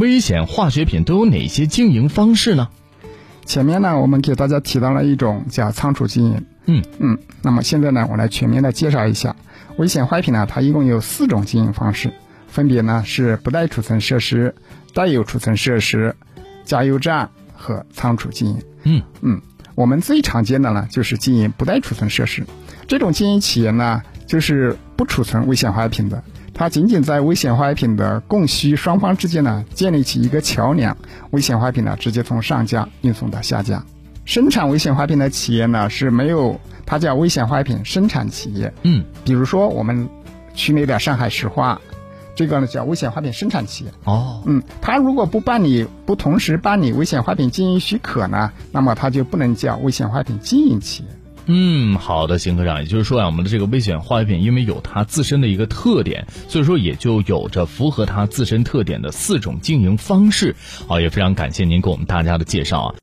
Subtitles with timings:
[0.00, 2.68] 危险化学品都有哪些经营方式呢？
[3.44, 6.46] 前面呢，我们给大家提到了一种叫仓储经营。
[6.64, 9.36] 嗯嗯，那么现在呢，我来全面的介绍一下
[9.76, 12.14] 危险化学品呢，它一共有四种经营方式，
[12.48, 14.54] 分别呢是不带储存设施、
[14.94, 16.16] 带有储存设施、
[16.64, 18.62] 加油站和仓储经营。
[18.84, 19.42] 嗯嗯，
[19.74, 22.46] 我们最常见的呢就是经营不带储存设施，
[22.88, 26.24] 这种经营企业呢就是不储存危险化学品的。
[26.52, 30.96] 它仅仅在危险化学品的供需双方之间呢，建立起一个桥梁，
[31.30, 33.82] 危险化学品呢直接从上家运送到下家。
[34.26, 38.72] 生产危险化学品的企业呢是没有，它叫危险化学品生产企业。
[38.82, 40.08] 嗯，比如说我们
[40.54, 41.80] 区内的上海石化，
[42.34, 43.90] 这个呢叫危险化学品生产企业。
[44.04, 51.08] 哦，嗯，它如果不办理，不同时办理危险化学品经营许可呢，那么它就不能叫危险化学品经营企业。
[51.46, 60.54] 嗯，好的，邢科长，也就是说啊，我们的这个危险化学品，因为有它自身的一个特点，所以说也就有着符合它自身特点的四种经营方式。
[60.86, 62.94] 好，也非常感谢您给我们大家的介绍啊。